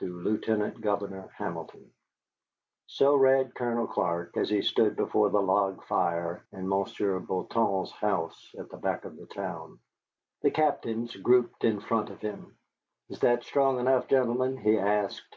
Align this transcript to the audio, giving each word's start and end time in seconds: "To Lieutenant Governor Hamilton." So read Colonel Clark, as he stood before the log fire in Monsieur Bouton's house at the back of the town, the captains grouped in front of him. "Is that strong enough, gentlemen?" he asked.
"To 0.00 0.06
Lieutenant 0.22 0.82
Governor 0.82 1.30
Hamilton." 1.38 1.90
So 2.86 3.16
read 3.16 3.54
Colonel 3.54 3.86
Clark, 3.86 4.36
as 4.36 4.50
he 4.50 4.60
stood 4.60 4.94
before 4.94 5.30
the 5.30 5.40
log 5.40 5.82
fire 5.84 6.44
in 6.52 6.68
Monsieur 6.68 7.18
Bouton's 7.18 7.90
house 7.92 8.54
at 8.58 8.68
the 8.68 8.76
back 8.76 9.06
of 9.06 9.16
the 9.16 9.24
town, 9.26 9.78
the 10.42 10.50
captains 10.50 11.16
grouped 11.16 11.64
in 11.64 11.80
front 11.80 12.10
of 12.10 12.20
him. 12.20 12.58
"Is 13.08 13.20
that 13.20 13.42
strong 13.42 13.80
enough, 13.80 14.06
gentlemen?" 14.06 14.58
he 14.58 14.76
asked. 14.76 15.34